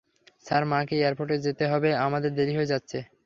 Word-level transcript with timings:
Sir, 0.45 0.63
মাকে 0.71 0.95
এয়ারপোর্টে 0.97 1.37
যেতে 1.45 1.63
হবে, 1.71 1.89
আমাদের 2.05 2.31
দেরি 2.37 2.53
হয়ে 2.57 2.71
যাচ্ছে। 2.73 2.97